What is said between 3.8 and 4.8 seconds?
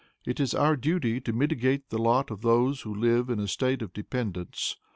of dependence.